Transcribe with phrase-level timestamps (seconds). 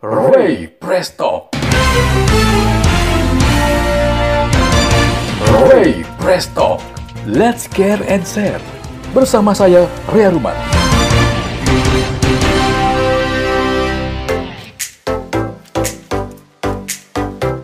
[0.00, 1.52] Ray Presto.
[5.68, 6.80] Ray Presto.
[7.28, 8.64] Let's care and share.
[9.12, 10.56] Bersama saya, Rea Ruman.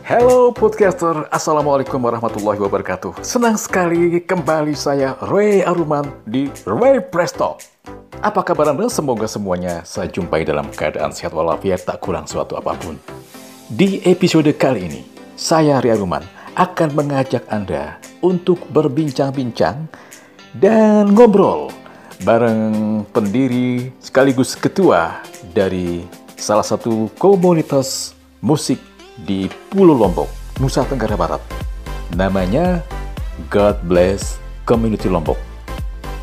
[0.05, 3.17] Hello podcaster, Assalamualaikum warahmatullahi wabarakatuh.
[3.25, 7.57] Senang sekali kembali saya Ray Aruman di Ray Presto.
[8.25, 8.89] Apa kabar Anda?
[8.89, 12.97] Semoga semuanya saya jumpai dalam keadaan sehat walafiat tak kurang suatu apa pun.
[13.69, 15.03] Di episode kali ini,
[15.37, 16.25] saya Ria Ruman
[16.57, 19.85] akan mengajak Anda untuk berbincang-bincang
[20.57, 21.69] dan ngobrol
[22.25, 25.21] bareng pendiri sekaligus ketua
[25.53, 26.09] dari
[26.41, 28.81] salah satu komunitas musik
[29.29, 31.43] di Pulau Lombok, Nusa Tenggara Barat.
[32.17, 32.81] Namanya
[33.53, 35.37] God Bless Community Lombok.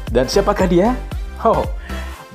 [0.09, 0.97] Dan siapakah dia?
[1.43, 1.67] Oh,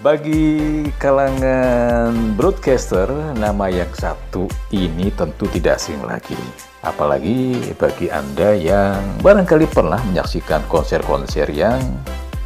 [0.05, 3.09] bagi kalangan broadcaster,
[3.41, 6.37] nama yang satu ini tentu tidak asing lagi.
[6.85, 11.81] Apalagi bagi Anda yang barangkali pernah menyaksikan konser-konser yang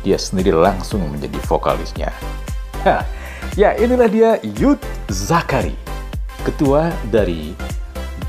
[0.07, 2.15] dia sendiri langsung menjadi vokalisnya.
[2.87, 3.03] Hah,
[3.59, 4.79] ya inilah dia Yud
[5.11, 5.75] Zakari,
[6.47, 7.59] ketua dari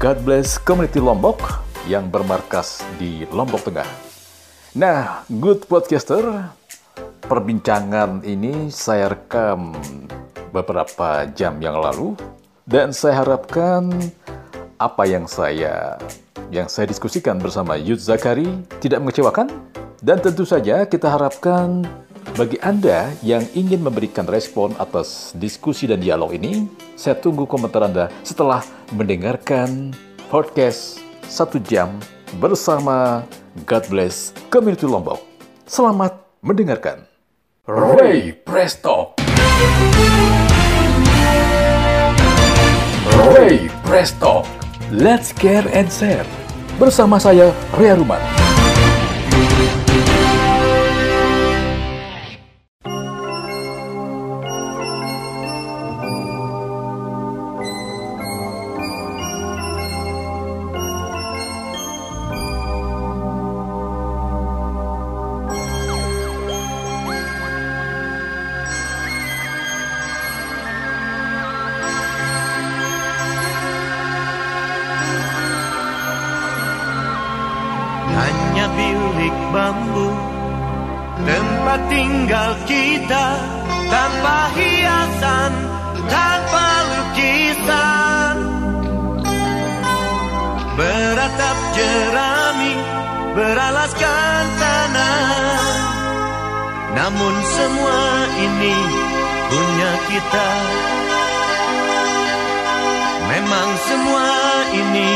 [0.01, 1.37] God Bless Community Lombok
[1.85, 3.85] yang bermarkas di Lombok Tengah.
[4.73, 6.49] Nah, good podcaster,
[7.27, 9.71] perbincangan ini saya rekam
[10.51, 12.13] beberapa jam yang lalu
[12.67, 13.89] dan saya harapkan
[14.77, 15.95] apa yang saya
[16.51, 18.47] yang saya diskusikan bersama Yud Zakari
[18.83, 19.49] tidak mengecewakan
[20.03, 21.81] dan tentu saja kita harapkan
[22.33, 26.65] bagi Anda yang ingin memberikan respon atas diskusi dan dialog ini,
[26.97, 29.93] saya tunggu komentar Anda setelah mendengarkan
[30.33, 30.97] podcast
[31.29, 31.93] satu jam
[32.41, 33.21] bersama
[33.69, 35.21] God Bless Community Lombok.
[35.69, 37.12] Selamat mendengarkan.
[37.65, 39.15] Ray Presto.
[43.31, 44.43] Ray Presto.
[44.91, 46.27] Let's care and share.
[46.75, 48.42] Bersama saya, Rea Ruman.
[91.73, 92.73] Jerami
[93.33, 95.65] Beralaskan tanah.
[96.93, 98.01] Namun semua
[98.37, 98.77] ini
[99.49, 100.49] Punya kita.
[103.33, 104.29] Memang semua
[104.69, 105.11] ini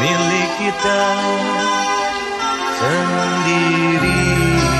[0.00, 1.02] Milik kita.
[2.80, 4.79] Sendiri.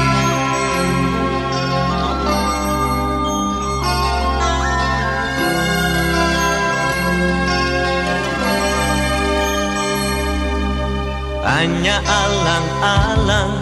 [11.60, 13.52] Hanya alang-alang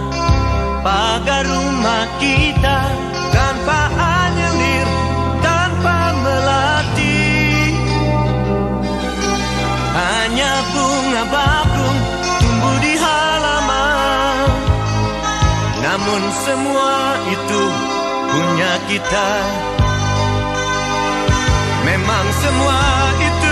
[0.86, 2.78] pagar rumah kita.
[3.34, 4.86] Tanpa anyelir,
[5.42, 7.26] tanpa melati.
[9.98, 11.98] Hanya bunga bakung
[12.38, 14.46] tumbuh di halaman.
[15.82, 17.62] Namun semua itu
[18.30, 19.30] punya kita.
[21.82, 22.78] Memang semua
[23.26, 23.47] itu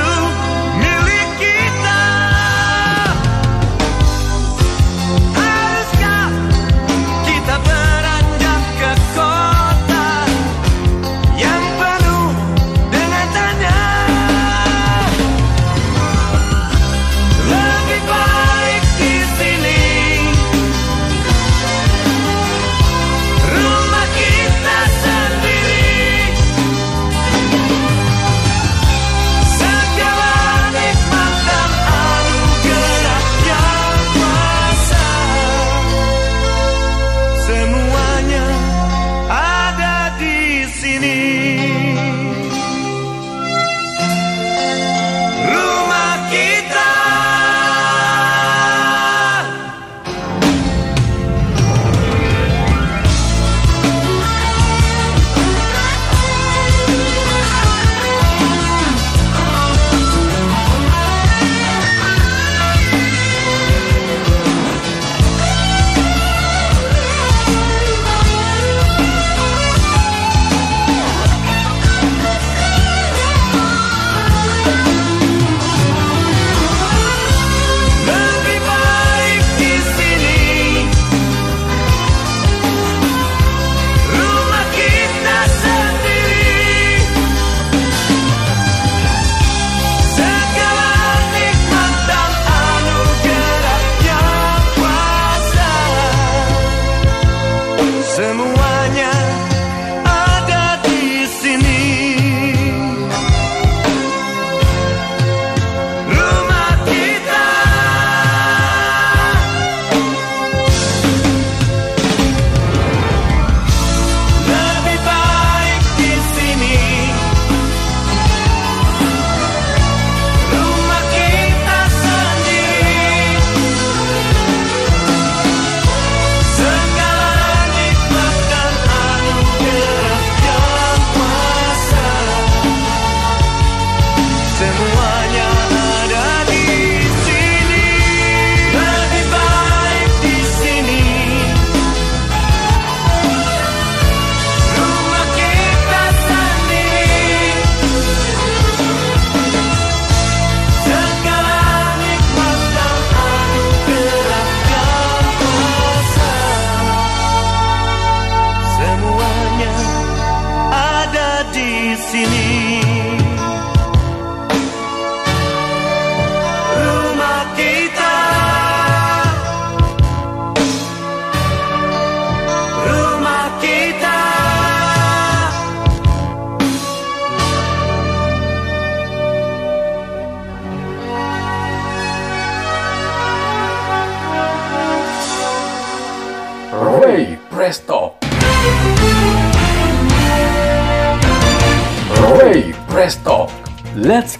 [162.06, 162.45] sin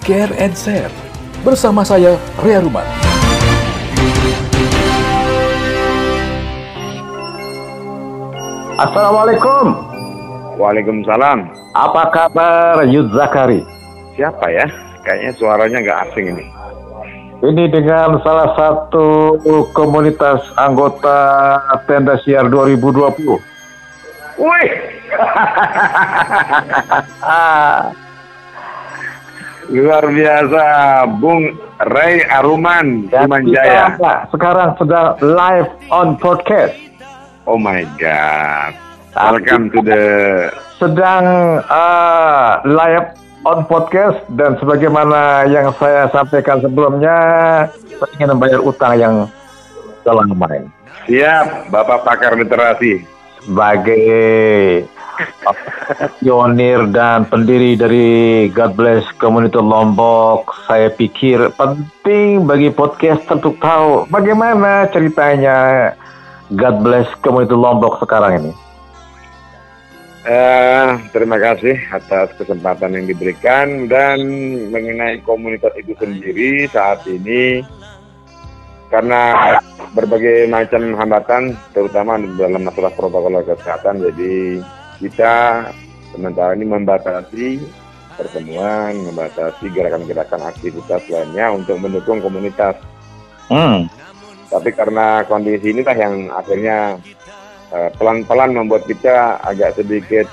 [0.07, 0.87] care and share.
[1.43, 2.87] Bersama saya, Ria Ruman.
[8.79, 9.75] Assalamualaikum.
[10.55, 11.51] Waalaikumsalam.
[11.75, 13.59] Apa kabar Yud Zakari?
[14.15, 14.63] Siapa ya?
[15.03, 16.45] Kayaknya suaranya nggak asing ini.
[17.37, 19.37] Ini dengan salah satu
[19.75, 23.37] komunitas anggota Tenda Siar 2020.
[24.41, 24.71] Wih,
[29.67, 30.63] luar biasa,
[31.19, 31.55] Bung
[31.91, 33.93] Ray Aruman, Dan Jaya.
[33.93, 36.75] kita sekarang sedang live on podcast.
[37.43, 38.75] Oh my God.
[39.13, 40.03] Welcome to the
[40.77, 41.25] Sedang
[41.65, 47.17] uh, live on podcast dan sebagaimana yang saya sampaikan sebelumnya,
[47.97, 49.15] saya ingin membayar utang yang
[50.05, 50.69] telah kemarin.
[51.07, 53.03] siap Bapak Pakar Literasi.
[53.41, 54.83] sebagai
[56.21, 58.07] pionir dan pendiri dari
[58.53, 65.91] God Bless Community Lombok, saya pikir penting bagi podcast untuk tahu bagaimana ceritanya
[66.53, 68.53] God Bless Community Lombok sekarang ini.
[70.27, 74.19] Eh, terima kasih atas kesempatan yang diberikan dan
[74.67, 77.63] mengenai komunitas itu sendiri saat ini
[78.91, 79.55] karena
[79.95, 84.63] berbagai macam hambatan terutama dalam masalah protokol kesehatan jadi
[84.97, 85.67] kita
[86.13, 87.61] sementara ini membatasi
[88.17, 92.75] pertemuan, membatasi gerakan-gerakan aktivitas lainnya untuk mendukung komunitas.
[93.47, 93.85] Hmm.
[94.49, 96.97] Tapi karena kondisi inilah yang akhirnya
[97.71, 100.25] eh, pelan-pelan membuat kita agak sedikit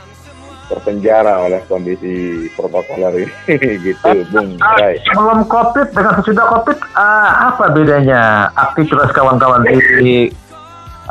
[0.64, 4.96] terpenjara oleh kondisi protokoler ini gitu, Bung Ray.
[5.04, 9.68] Sebelum COVID dengan sesudah COVID, ah, apa bedanya aktivitas kawan-kawan
[10.00, 10.32] di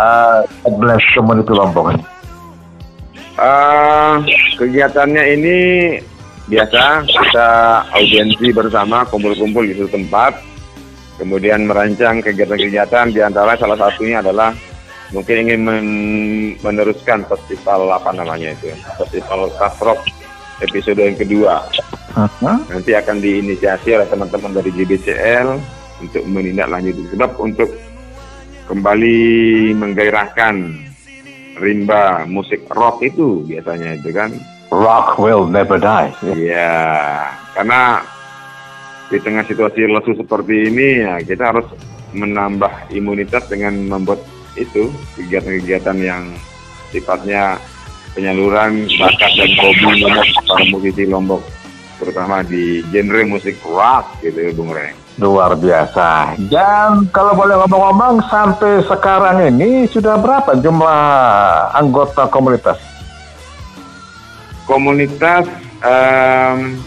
[0.01, 0.41] uh,
[0.81, 2.12] Bless Community Lombok ini?
[3.33, 4.15] Eh,
[4.61, 5.57] kegiatannya ini
[6.45, 7.49] biasa kita
[7.89, 10.37] audiensi bersama kumpul-kumpul di suatu tempat
[11.17, 14.53] kemudian merancang kegiatan-kegiatan di antara salah satunya adalah
[15.15, 18.69] mungkin ingin men- meneruskan festival apa namanya itu
[19.01, 20.03] festival Kasrok
[20.61, 21.65] episode yang kedua.
[22.69, 25.47] Nanti akan diinisiasi oleh teman-teman dari JBCL
[26.05, 27.17] untuk menindaklanjuti.
[27.17, 27.69] Sebab untuk
[28.69, 29.19] kembali
[29.73, 30.55] menggairahkan
[31.57, 34.33] rimba musik rock itu biasanya itu kan
[34.73, 36.09] Rock will never die.
[36.25, 38.01] Iya, karena
[39.13, 41.67] di tengah situasi lesu seperti ini ya kita harus
[42.17, 44.25] menambah imunitas dengan membuat
[44.57, 46.33] itu kegiatan-kegiatan yang
[46.89, 47.61] sifatnya
[48.17, 51.43] penyaluran bakat dan hobi Lombok para musisi Lombok
[52.01, 55.02] terutama di genre musik rock gitu ya Bung Rey.
[55.13, 56.33] Luar biasa.
[56.49, 61.05] Dan kalau boleh ngomong-ngomong, sampai sekarang ini sudah berapa jumlah
[61.77, 62.81] anggota komunitas?
[64.65, 65.45] Komunitas
[65.85, 66.81] em,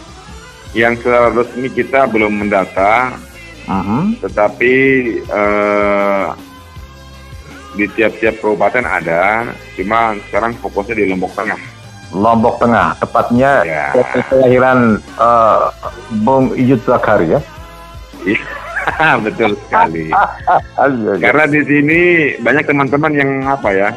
[0.75, 3.15] yang secara resmi kita belum mendata,
[4.19, 4.75] tetapi
[5.23, 6.27] eh,
[7.77, 11.61] di tiap-tiap kabupaten ada, cuma sekarang fokusnya di Lombok Tengah.
[12.11, 13.87] Lombok Tengah, tepatnya Ya.
[14.33, 15.59] kelahiran eh,
[16.27, 17.41] Bung Iyut Zakari ya.
[19.27, 20.11] Betul sekali.
[21.25, 22.01] Karena di sini
[22.41, 23.91] banyak teman-teman yang apa ya?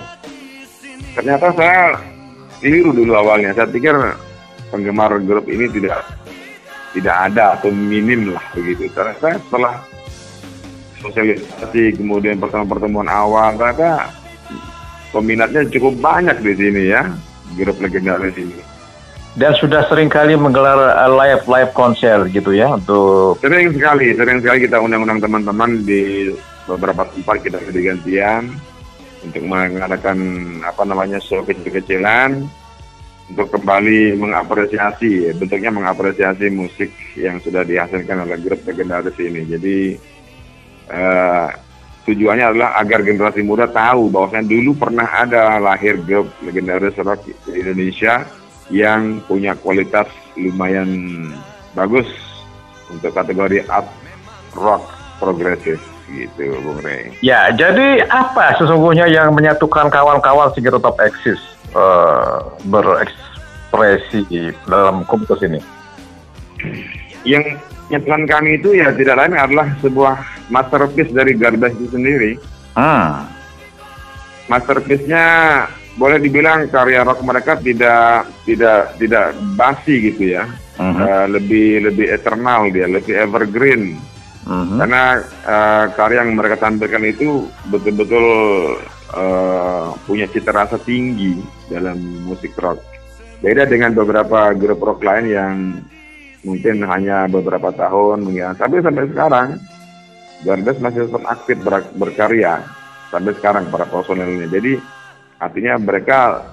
[1.17, 1.97] Ternyata saya
[2.61, 3.55] keliru dulu awalnya.
[3.55, 3.95] Saya pikir
[4.69, 6.05] penggemar grup ini tidak
[6.93, 8.89] tidak ada atau minim lah begitu.
[8.93, 9.75] Ternyata setelah
[10.99, 14.11] sosialisasi kemudian pertemuan-pertemuan awal ternyata
[15.15, 17.07] peminatnya cukup banyak di sini ya
[17.55, 18.78] grup legendaris ini.
[19.39, 24.43] Dan sudah sering kali menggelar eh, live live konser gitu ya untuk Sering sekali, sering
[24.43, 26.27] sekali kita undang-undang teman-teman di
[26.67, 28.51] beberapa tempat kita gantian
[29.23, 30.19] untuk mengadakan
[30.59, 32.51] apa namanya show kecil-kecilan
[33.31, 39.47] untuk kembali mengapresiasi, bentuknya mengapresiasi musik yang sudah dihasilkan oleh grup legendaris ini.
[39.47, 39.77] Jadi
[40.91, 41.49] eh,
[42.03, 47.55] tujuannya adalah agar generasi muda tahu bahwasanya dulu pernah ada lahir grup legendaris rock di
[47.55, 48.27] Indonesia
[48.69, 50.07] yang punya kualitas
[50.37, 50.89] lumayan
[51.73, 52.05] bagus
[52.89, 53.89] untuk kategori art
[54.57, 54.85] rock
[55.21, 55.77] progresif
[56.09, 57.13] gitu Bung Rey.
[57.21, 61.37] Ya, jadi apa sesungguhnya yang menyatukan kawan-kawan sehingga tetap eksis
[61.73, 65.59] eh, berekspresi dalam komunitas ini?
[67.27, 67.61] Yang
[67.93, 70.15] nyatukan kami itu ya tidak lain adalah sebuah
[70.49, 72.31] masterpiece dari Garbage itu sendiri.
[72.73, 73.29] Hmm.
[74.49, 75.25] Masterpiece-nya
[75.97, 79.25] boleh dibilang karya rock mereka tidak tidak tidak
[79.57, 80.45] basi gitu ya.
[80.79, 80.99] Mhm.
[81.01, 83.99] Eh, lebih lebih eternal dia, lebih evergreen.
[84.47, 84.77] Mhm.
[84.79, 88.27] Karena eh, karya yang mereka tampilkan itu betul-betul
[89.15, 91.35] eh, punya cita rasa tinggi
[91.67, 92.79] dalam musik rock.
[93.39, 95.55] Beda dengan beberapa grup rock lain yang
[96.43, 98.55] mungkin hanya beberapa tahun mungkin.
[98.55, 99.49] Tapi sampai sekarang
[100.39, 102.63] Gardas masih tetap aktif ber- berkarya
[103.11, 104.47] sampai sekarang para personelnya.
[104.47, 104.79] Jadi
[105.39, 106.51] artinya mereka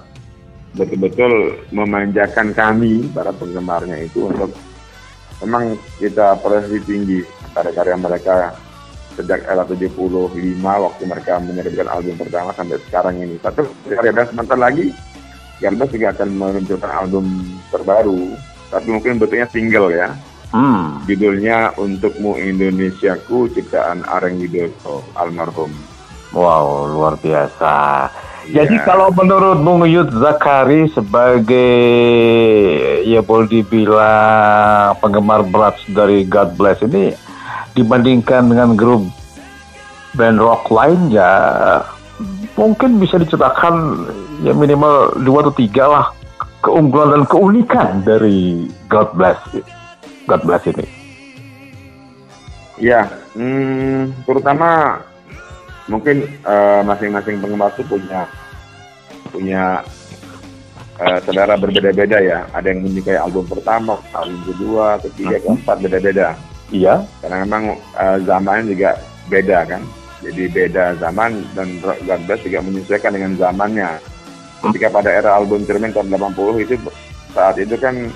[0.73, 4.55] betul-betul memanjakan kami para penggemarnya itu untuk
[5.43, 7.19] memang kita apresiasi tinggi
[7.53, 8.35] karya-karya mereka
[9.17, 9.97] sejak era 75
[10.61, 13.35] waktu mereka menerbitkan album pertama sampai sekarang ini.
[13.41, 14.93] Satu karya dan sebentar lagi
[15.57, 17.25] Gardas juga akan meluncurkan album
[17.73, 18.37] terbaru,
[18.69, 20.13] tapi mungkin bentuknya single ya.
[20.53, 21.01] Hmm.
[21.09, 25.73] Judulnya Untukmu Indonesiaku ciptaan Areng Widodo almarhum.
[26.29, 28.05] Wow, luar biasa.
[28.47, 28.83] Jadi Ya.
[28.87, 31.75] kalau menurut Bung Yud Zakari sebagai
[33.03, 37.11] ya boleh dibilang penggemar berat dari God Bless ini
[37.75, 39.03] dibandingkan dengan grup
[40.15, 41.29] band rock lain ya
[42.55, 44.07] mungkin bisa diceritakan
[44.41, 46.05] ya minimal dua atau tiga lah
[46.63, 49.37] keunggulan dan keunikan dari God Bless
[50.27, 50.87] God Bless ini.
[52.77, 55.01] Ya, hmm, terutama
[55.87, 58.21] mungkin eh, masing-masing penggemar itu punya
[59.31, 59.63] punya
[60.99, 62.39] eh, selera berbeda-beda ya.
[62.55, 66.27] Ada yang menyukai album pertama, album kedua, ketiga, keempat beda-beda.
[66.71, 67.03] Iya.
[67.23, 68.99] Karena memang eh, zamannya juga
[69.31, 69.81] beda kan.
[70.17, 74.01] Jadi beda zaman dan Rock God Bless juga menyesuaikan dengan zamannya.
[74.57, 76.73] Ketika pada era album Cermin tahun 80 itu
[77.37, 78.09] saat itu kan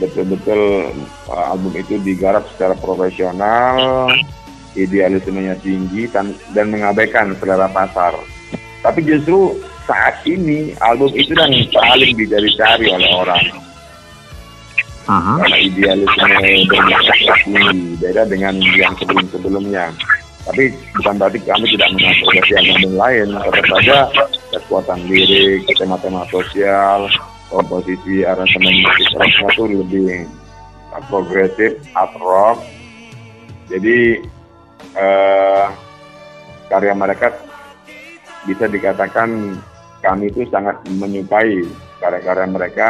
[0.00, 0.94] betul-betul
[1.28, 4.08] uh, album itu digarap secara profesional,
[4.76, 8.16] idealismenya tinggi dan, dan mengabaikan selera pasar.
[8.84, 9.56] Tapi justru
[9.88, 13.44] saat ini album itu yang paling dicari-cari oleh orang
[15.08, 16.28] karena idealisme
[16.68, 19.88] bermasalah tinggi beda dengan yang sebelum-sebelumnya.
[20.44, 23.98] Tapi bukan berarti kami tidak mengapresiasi album lain, tetap saja
[24.52, 27.08] kekuatan lirik, tema-tema sosial,
[27.48, 30.04] komposisi aransemen musik rocknya itu lebih
[31.08, 32.58] progresif, art rock.
[33.68, 34.24] Jadi
[34.98, 35.66] eh,
[36.68, 37.32] karya mereka
[38.44, 39.56] bisa dikatakan
[40.02, 41.66] kami itu sangat menyukai
[41.98, 42.88] karya-karya mereka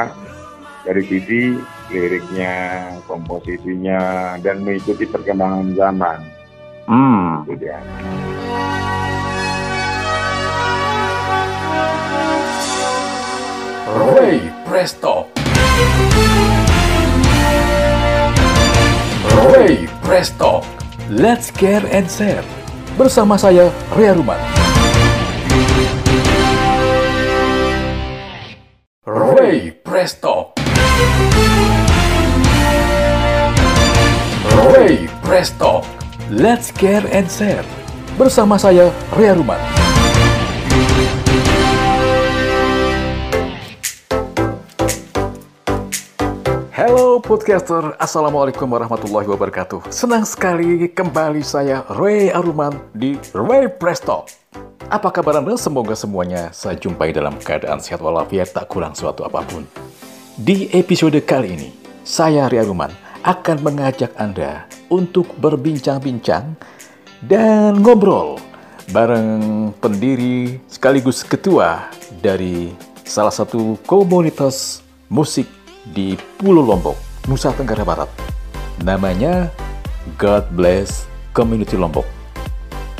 [0.84, 1.56] dari sisi
[1.88, 6.18] liriknya, komposisinya, dan mengikuti perkembangan zaman.
[6.88, 7.44] Hmm.
[7.44, 7.80] Itu dia.
[13.88, 15.28] Ray Presto.
[19.48, 20.77] Ray Presto.
[21.08, 22.44] Let's care and share.
[23.00, 24.36] Bersama saya, Ria Ruman.
[29.08, 30.52] Ray Presto.
[34.68, 35.80] Ray Presto.
[36.28, 37.64] Let's care and share.
[38.20, 39.77] Bersama saya, Ria Ruman.
[47.28, 49.92] Podcaster, Assalamualaikum warahmatullahi wabarakatuh.
[49.92, 54.24] Senang sekali kembali saya Ray Aruman di Ray Presto.
[54.88, 55.60] Apa kabar Anda?
[55.60, 59.68] Semoga semuanya saya jumpai dalam keadaan sehat walafiat tak kurang suatu apa pun.
[60.40, 61.68] Di episode kali ini,
[62.00, 66.56] saya Ray Aruman akan mengajak Anda untuk berbincang-bincang
[67.28, 68.40] dan ngobrol
[68.88, 71.92] bareng pendiri sekaligus ketua
[72.24, 72.72] dari
[73.04, 74.80] salah satu komunitas
[75.12, 75.44] musik
[75.92, 78.08] di Pulau Lombok, Nusa Tenggara Barat.
[78.80, 79.52] Namanya
[80.16, 81.04] God Bless
[81.36, 82.08] Community Lombok.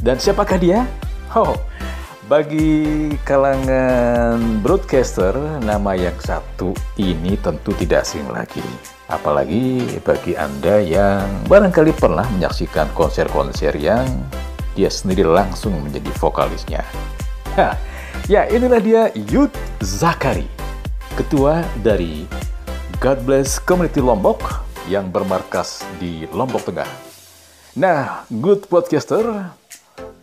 [0.05, 0.85] Dan siapakah dia?
[1.33, 1.57] Oh,
[2.29, 5.33] bagi kalangan broadcaster,
[5.65, 8.61] nama yang satu ini tentu tidak asing lagi.
[9.09, 14.05] Apalagi bagi Anda yang barangkali pernah menyaksikan konser-konser yang
[14.77, 16.85] dia sendiri langsung menjadi vokalisnya.
[18.29, 20.47] Ya inilah dia Yud Zakari,
[21.17, 22.29] ketua dari
[22.99, 24.43] God Bless Community Lombok
[24.91, 26.91] yang bermarkas di Lombok Tengah.
[27.79, 29.23] Nah, good podcaster,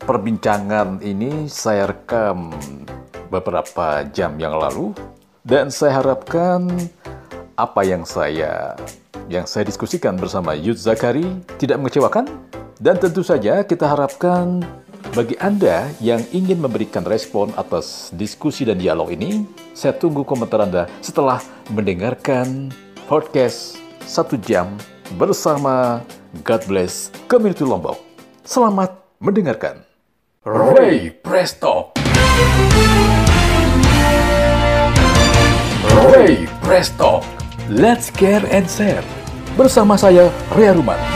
[0.03, 2.51] perbincangan ini saya rekam
[3.32, 4.91] beberapa jam yang lalu
[5.48, 6.67] dan saya harapkan
[7.55, 8.75] apa yang saya
[9.32, 11.24] yang saya diskusikan bersama Yud Zakari
[11.55, 12.27] tidak mengecewakan
[12.84, 14.60] dan tentu saja kita harapkan
[15.16, 20.92] bagi Anda yang ingin memberikan respon atas diskusi dan dialog ini, saya tunggu komentar Anda
[21.00, 21.40] setelah
[21.72, 22.76] mendengarkan
[23.08, 24.76] podcast satu jam
[25.16, 26.04] bersama
[26.44, 27.96] God Bless Community Lombok.
[28.44, 28.92] Selamat
[29.24, 29.88] mendengarkan.
[30.44, 31.96] Ray Presto.
[36.12, 37.24] Ray Presto.
[37.72, 39.02] Let's care and share.
[39.56, 41.15] Bersama saya, Ria Ruman.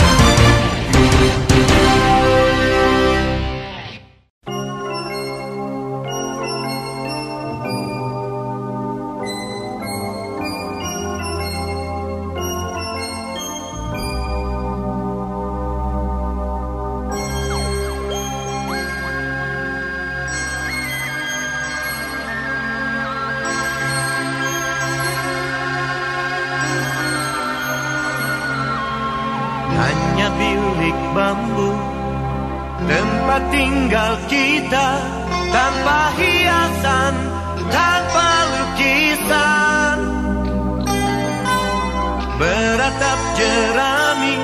[43.39, 44.35] Jerami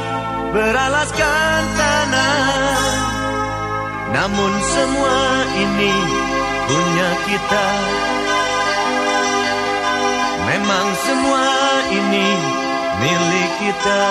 [0.56, 2.88] beralaskan tanah
[4.16, 5.20] namun semua
[5.60, 5.96] ini
[6.66, 7.68] punya kita
[10.46, 11.46] Memang semua
[11.90, 12.30] ini
[13.02, 14.06] milik kita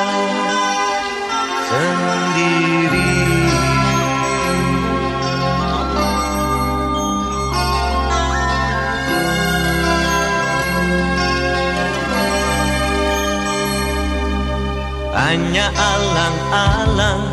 [1.71, 3.54] sendiri.
[15.25, 17.25] Hanya alang-alang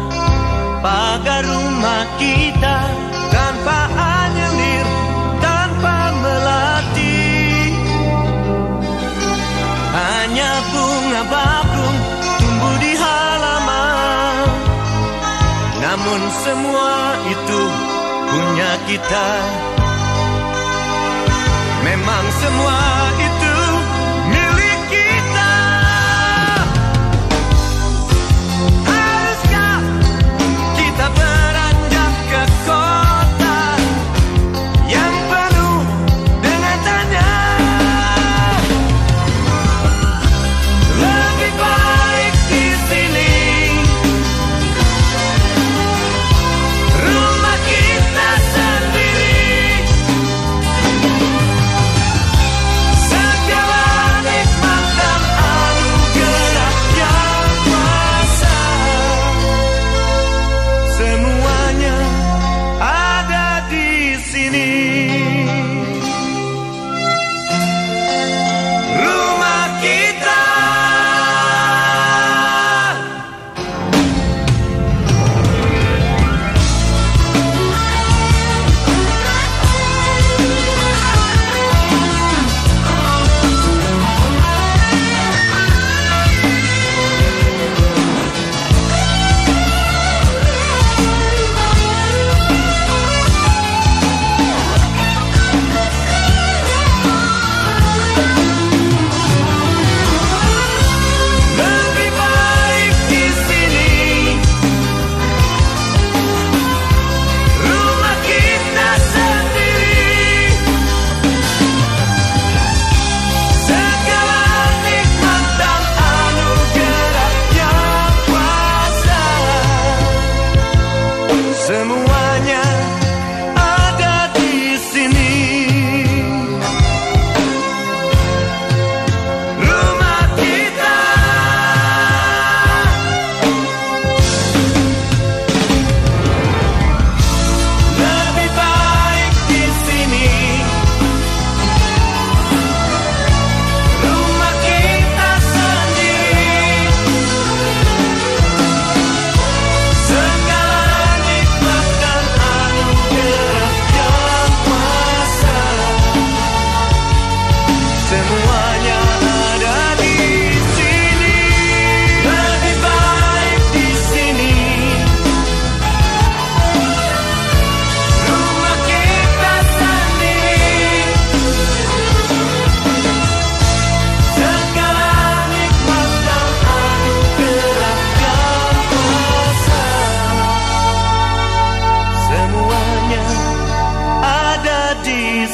[0.79, 2.87] pagar rumah kita.
[3.27, 4.87] Tanpa anyelir,
[5.43, 7.27] tanpa melati.
[9.91, 11.97] Hanya bunga bakung
[12.39, 14.47] tumbuh di halaman.
[15.83, 16.95] Namun semua
[17.27, 17.61] itu
[18.31, 19.29] punya kita.
[21.83, 22.79] Memang semua
[23.19, 23.40] itu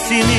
[0.10, 0.37] di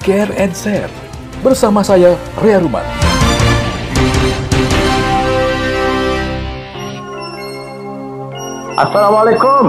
[0.00, 0.88] care and share.
[1.44, 2.84] Bersama saya, Rea Ruman.
[8.80, 9.64] Assalamualaikum.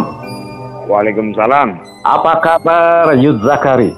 [0.87, 1.67] Waalaikumsalam.
[2.07, 3.91] Apa kabar Yud Zakari?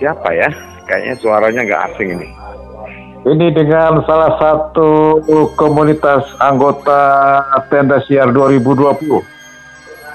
[0.00, 0.48] Siapa ya?
[0.88, 2.28] Kayaknya suaranya nggak asing ini.
[3.24, 5.16] Ini dengan salah satu
[5.56, 7.40] komunitas anggota
[7.72, 9.16] Tenda Siar 2020.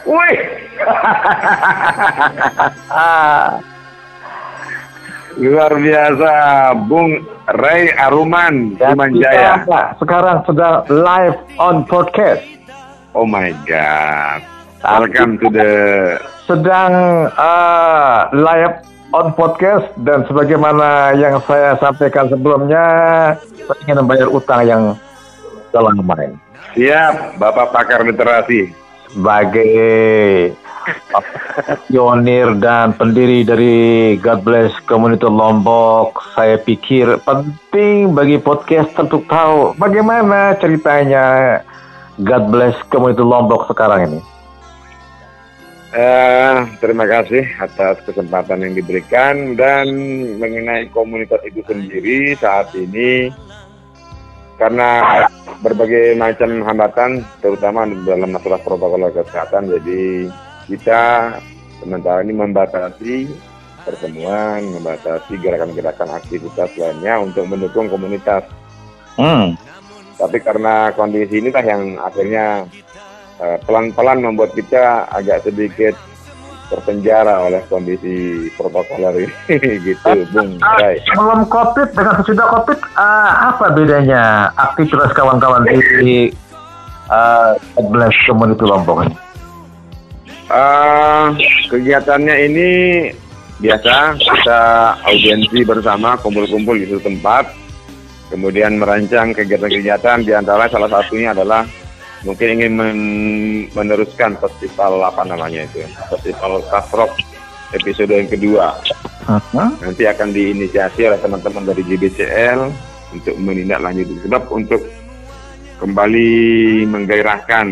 [0.05, 0.39] Wih,
[5.39, 6.31] Luar biasa,
[6.91, 9.63] Bung Ray Aruman, kita
[9.95, 12.43] sekarang sedang live on podcast.
[13.15, 14.43] Oh my God.
[14.83, 15.71] Welcome to the
[16.43, 16.91] Sedang
[17.39, 18.83] uh, live
[19.15, 22.83] on podcast dan sebagaimana yang saya sampaikan sebelumnya,
[23.63, 24.83] saya ingin membayar utang yang
[25.71, 26.35] telah kemarin.
[26.75, 28.75] Siap, Bapak Pakar Literasi.
[29.15, 29.71] Sebagai
[31.89, 33.77] pionir dan pendiri dari
[34.17, 41.59] God Bless Community Lombok, saya pikir penting bagi podcast untuk tahu bagaimana ceritanya
[42.21, 44.21] God Bless Community Lombok sekarang ini.
[45.89, 49.89] Eh, terima kasih atas kesempatan yang diberikan dan
[50.37, 53.33] mengenai komunitas itu sendiri saat ini
[54.61, 55.01] karena
[55.65, 60.29] berbagai macam hambatan terutama dalam masalah protokol kesehatan jadi
[60.69, 61.33] kita
[61.81, 63.25] sementara ini membatasi
[63.81, 68.45] pertemuan, membatasi gerakan-gerakan aktivitas lainnya untuk mendukung komunitas.
[69.17, 69.57] Hmm.
[70.19, 72.67] Tapi karena kondisi inilah yang akhirnya
[73.41, 75.97] eh, pelan-pelan membuat kita agak sedikit
[76.69, 81.01] terpenjara oleh kondisi protokoler ini gitu, Bung Ray.
[81.09, 86.29] Sebelum COVID dengan sesudah COVID, ah, apa bedanya aktivitas kawan-kawan di
[87.09, 89.28] uh, God Bless Community Lombok ini?
[90.49, 91.25] Eh,
[91.69, 92.69] kegiatannya ini
[93.61, 94.61] biasa kita
[95.05, 97.53] audiensi bersama kumpul-kumpul di suatu tempat
[98.33, 101.67] kemudian merancang kegiatan-kegiatan di antara salah satunya adalah
[102.25, 105.85] mungkin ingin men- meneruskan festival apa namanya itu
[106.17, 107.13] festival Kasrok
[107.75, 108.73] episode yang kedua
[109.29, 109.77] Hmm?
[109.77, 112.59] nanti akan diinisiasi oleh teman-teman dari JBCL
[113.13, 114.81] untuk menindaklanjuti sebab untuk
[115.77, 116.31] kembali
[116.89, 117.67] menggairahkan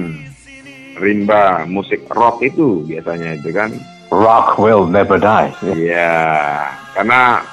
[0.99, 3.71] rimba musik rock itu biasanya itu kan
[4.07, 5.51] Rock will never die.
[5.67, 7.43] Iya, karena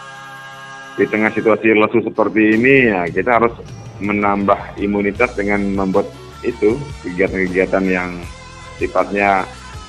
[0.95, 3.55] di tengah situasi lesu seperti ini ya kita harus
[3.99, 6.07] menambah imunitas dengan membuat
[6.47, 8.23] itu kegiatan-kegiatan yang
[8.79, 9.43] sifatnya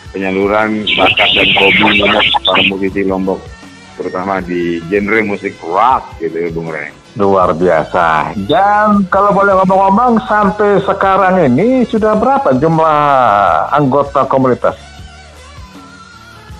[0.10, 3.42] penyaluran bakat dan hobi para musisi Lombok
[3.96, 7.05] terutama di genre musik rock gitu ya Bung Reng.
[7.16, 8.36] Luar biasa.
[8.44, 13.00] Dan kalau boleh ngomong-ngomong, sampai sekarang ini sudah berapa jumlah
[13.72, 14.76] anggota komunitas?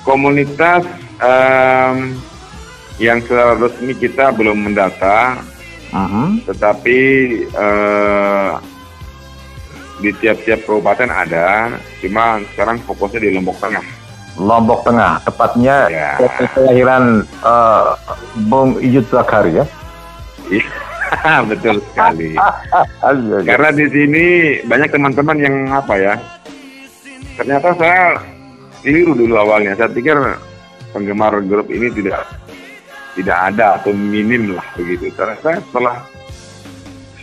[0.08, 0.88] Komunitas
[1.20, 2.16] em,
[2.96, 5.44] yang secara resmi kita belum mendata,
[5.92, 6.48] Mhm.
[6.48, 7.00] tetapi
[7.52, 8.52] eh,
[10.00, 13.86] di tiap-tiap kabupaten ada, cuma sekarang fokusnya di Lombok Tengah.
[14.40, 16.12] Lombok Tengah, tepatnya Ya.
[16.56, 17.84] kelahiran eh,
[18.48, 18.80] Bung
[19.12, 19.68] Zakaria.
[19.68, 19.84] Iya,
[21.52, 22.38] betul sekali.
[23.46, 24.26] Karena di sini
[24.66, 26.14] banyak teman-teman yang apa ya?
[27.36, 28.20] Ternyata saya
[28.82, 29.76] keliru dulu awalnya.
[29.76, 30.16] Saya pikir
[30.96, 32.26] penggemar grup ini tidak
[33.16, 35.12] tidak ada atau minim lah begitu.
[35.16, 35.96] Ternyata setelah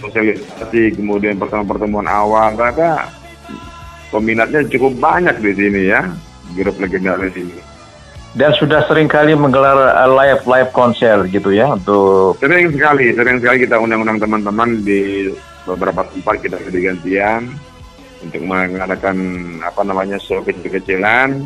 [0.03, 3.07] sosialisasi kemudian pertemuan-pertemuan awal ternyata
[4.11, 6.11] peminatnya cukup banyak di sini ya
[6.59, 7.72] grup legendaris ini.
[8.33, 13.45] Dan sudah sering kali menggelar eh, live live konser gitu ya untuk Sering sekali, sering
[13.45, 15.29] sekali kita undang-undang teman-teman di
[15.69, 17.53] beberapa tempat kita bergantian
[18.25, 19.17] untuk mengadakan
[19.61, 21.45] apa namanya show kecil-kecilan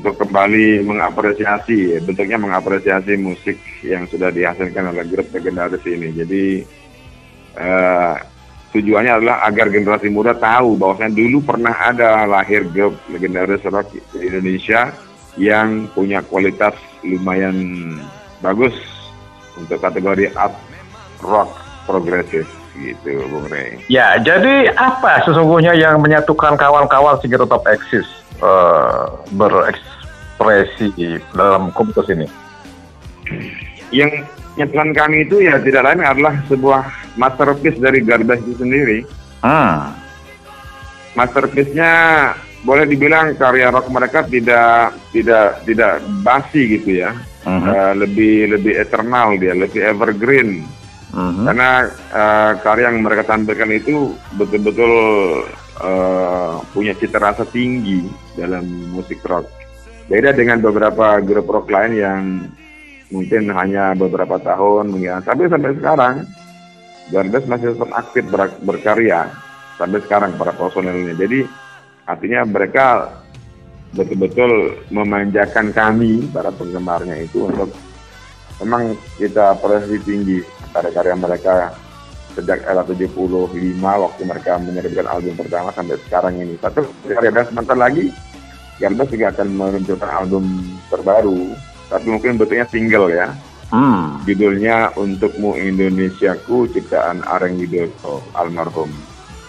[0.00, 6.16] untuk kembali mengapresiasi, bentuknya mengapresiasi musik yang sudah dihasilkan oleh grup legendaris ini.
[6.16, 6.44] Jadi
[7.60, 8.14] eh,
[8.72, 14.00] tujuannya adalah agar generasi muda tahu bahwasanya dulu pernah ada lahir grup legendaris rock di
[14.24, 16.74] Indonesia yang punya kualitas
[17.06, 17.98] lumayan
[18.40, 18.74] bagus
[19.54, 20.56] untuk kategori art
[21.20, 21.52] rock
[21.84, 23.82] progresif gitu Bung Rey.
[23.90, 28.06] Ya, jadi apa sesungguhnya yang menyatukan kawan-kawan Sigiro Top Axis
[28.40, 32.26] eh, berekspresi dalam komunitas ini?
[33.90, 36.82] Yang nyatukan kami itu ya tidak lain adalah sebuah
[37.18, 39.04] masterpiece dari Gardas itu sendiri.
[39.42, 39.94] Hmm.
[41.18, 41.92] Masterpiece-nya
[42.60, 47.16] boleh dibilang karya rock mereka tidak tidak tidak basi gitu ya.
[47.40, 47.68] Mhm.
[47.72, 50.68] Eh, lebih lebih eternal dia, lebih evergreen.
[51.10, 51.42] Mhm.
[51.48, 54.92] Karena eh, karya yang mereka tampilkan itu betul-betul
[55.80, 58.04] eh, punya cita rasa tinggi
[58.36, 59.48] dalam musik rock.
[60.10, 62.22] Beda dengan beberapa grup rock lain yang
[63.10, 65.24] mungkin hanya beberapa tahun menghilang.
[65.24, 66.14] Tapi sampai sekarang
[67.10, 69.26] Gardas masih tetap aktif ber- berkarya
[69.74, 71.18] sampai sekarang para personelnya.
[71.18, 71.42] Jadi
[72.14, 72.86] artinya mereka
[73.94, 77.74] betul-betul memanjakan kami para penggemarnya itu untuk
[78.62, 80.38] memang kita apresiasi tinggi
[80.70, 81.74] karya-karya mereka
[82.38, 83.10] sejak era 75
[83.82, 86.54] waktu mereka menerbitkan album pertama sampai sekarang ini.
[86.62, 88.14] Satu karya dan sebentar lagi
[88.80, 90.44] Gardas juga akan meluncurkan album
[90.88, 91.52] terbaru,
[91.92, 93.28] tapi mungkin bentuknya single ya.
[93.68, 94.24] Hmm.
[94.24, 98.88] Judulnya Untukmu Indonesiaku ciptaan Areng Widodo almarhum.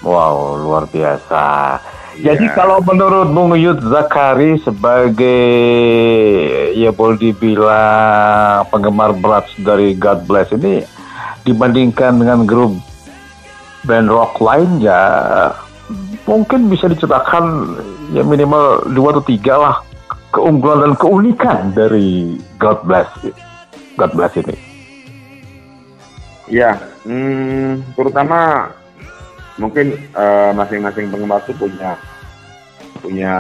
[0.03, 1.79] Wow, luar biasa.
[2.19, 2.53] Jadi Ya.
[2.53, 5.39] kalau menurut Bung Yud Zakari sebagai
[6.75, 10.83] ya boleh dibilang penggemar berat dari God Bless ini
[11.47, 12.75] dibandingkan dengan grup
[13.87, 14.99] band rock lain ya
[16.27, 17.79] mungkin bisa diceritakan
[18.11, 19.75] ya minimal dua atau tiga lah
[20.35, 23.07] keunggulan dan keunikan dari God Bless
[23.95, 24.55] God Bless ini.
[26.51, 26.75] Ya,
[27.07, 28.67] hmm, terutama
[29.61, 31.93] mungkin eh, masing-masing penggemar itu punya
[32.97, 33.33] punya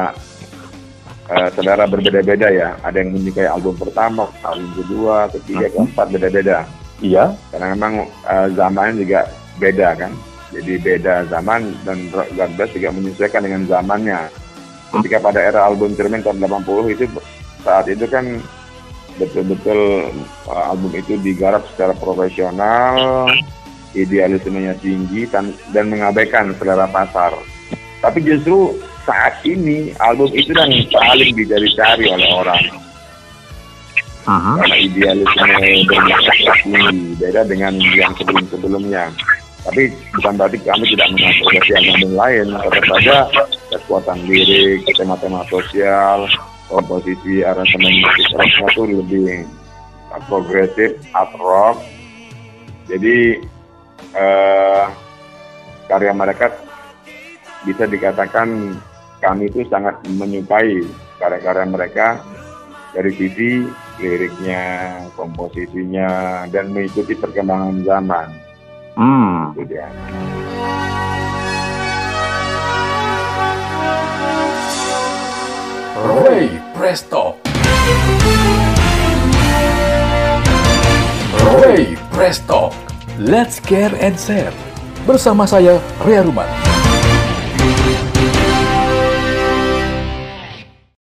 [1.25, 2.77] eh, selera berbeda-beda ya.
[2.85, 6.57] Ada yang menyukai album pertama, album kedua, ketiga, keempat beda-beda.
[7.01, 7.33] Iya.
[7.49, 9.25] Karena memang eh, zamannya juga
[9.57, 10.13] beda kan.
[10.51, 14.29] Jadi beda zaman dan Rock God Bless juga menyesuaikan dengan zamannya.
[14.91, 17.07] Ketika pada era album Cermin tahun 80 itu
[17.63, 18.43] saat itu kan
[19.15, 20.11] betul-betul
[20.51, 23.27] uh, album itu digarap secara profesional,
[23.93, 27.35] idealismenya tinggi dan, dan mengabaikan selera pasar.
[28.01, 28.75] Tapi justru
[29.05, 32.63] saat ini album itu yang paling dicari-cari oleh orang
[34.21, 34.53] Mhm.
[34.61, 35.45] karena idealisme
[35.89, 39.09] bermasalah tinggi, beda dengan yang sebelum-sebelumnya.
[39.65, 43.17] Tapi bukan berarti kami tidak mengapresiasi album lain, tetap saja
[43.73, 46.25] kekuatan lirik, tema-tema sosial,
[46.69, 49.25] komposisi aransemen musik rocknya itu lebih
[50.29, 51.77] progresif, art rock.
[52.89, 53.41] Jadi
[54.15, 54.85] eh,
[55.89, 56.53] karya mereka
[57.61, 58.73] bisa dikatakan
[59.21, 60.81] kami itu sangat menyukai
[61.21, 62.07] karya-karya mereka
[62.91, 63.69] dari sisi
[64.01, 68.27] liriknya, komposisinya, dan mengikuti perkembangan zaman.
[68.97, 69.55] Hmm.
[69.55, 69.87] Itu dia.
[76.01, 77.37] Ray Presto.
[81.61, 82.90] Ray Presto.
[83.21, 84.49] Let's care and share.
[85.05, 86.70] Bersama saya, Rea Ruman.